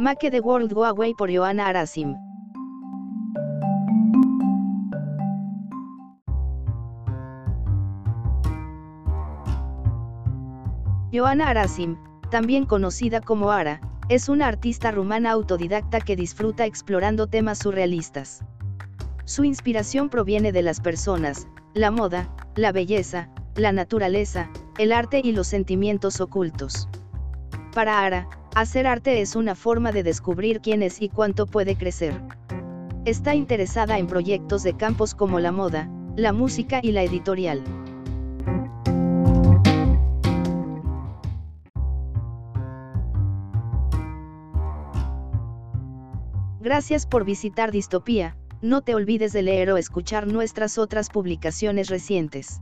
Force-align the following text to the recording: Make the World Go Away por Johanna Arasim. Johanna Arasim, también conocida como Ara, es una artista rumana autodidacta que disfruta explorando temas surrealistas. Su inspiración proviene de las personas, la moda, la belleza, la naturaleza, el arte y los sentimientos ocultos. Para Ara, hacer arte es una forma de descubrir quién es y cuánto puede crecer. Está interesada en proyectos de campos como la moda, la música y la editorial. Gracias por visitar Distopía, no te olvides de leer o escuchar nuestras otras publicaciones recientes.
Make 0.00 0.30
the 0.30 0.38
World 0.38 0.72
Go 0.74 0.84
Away 0.84 1.12
por 1.14 1.28
Johanna 1.28 1.66
Arasim. 1.66 2.14
Johanna 11.12 11.48
Arasim, 11.48 11.96
también 12.30 12.64
conocida 12.64 13.20
como 13.20 13.50
Ara, 13.50 13.80
es 14.08 14.28
una 14.28 14.46
artista 14.46 14.92
rumana 14.92 15.32
autodidacta 15.32 15.98
que 16.00 16.14
disfruta 16.14 16.64
explorando 16.64 17.26
temas 17.26 17.58
surrealistas. 17.58 18.44
Su 19.24 19.42
inspiración 19.42 20.10
proviene 20.10 20.52
de 20.52 20.62
las 20.62 20.80
personas, 20.80 21.48
la 21.74 21.90
moda, 21.90 22.32
la 22.54 22.70
belleza, 22.70 23.30
la 23.56 23.72
naturaleza, 23.72 24.48
el 24.78 24.92
arte 24.92 25.20
y 25.24 25.32
los 25.32 25.48
sentimientos 25.48 26.20
ocultos. 26.20 26.88
Para 27.74 28.04
Ara, 28.04 28.28
hacer 28.60 28.86
arte 28.86 29.20
es 29.20 29.36
una 29.36 29.54
forma 29.54 29.92
de 29.92 30.02
descubrir 30.02 30.60
quién 30.60 30.82
es 30.82 31.00
y 31.00 31.08
cuánto 31.08 31.46
puede 31.46 31.76
crecer. 31.76 32.20
Está 33.04 33.34
interesada 33.34 33.98
en 33.98 34.06
proyectos 34.06 34.62
de 34.62 34.76
campos 34.76 35.14
como 35.14 35.38
la 35.38 35.52
moda, 35.52 35.88
la 36.16 36.32
música 36.32 36.80
y 36.82 36.92
la 36.92 37.02
editorial. 37.02 37.62
Gracias 46.60 47.06
por 47.06 47.24
visitar 47.24 47.70
Distopía, 47.70 48.36
no 48.60 48.82
te 48.82 48.94
olvides 48.94 49.32
de 49.32 49.42
leer 49.42 49.70
o 49.70 49.76
escuchar 49.76 50.26
nuestras 50.26 50.78
otras 50.78 51.10
publicaciones 51.10 51.88
recientes. 51.88 52.60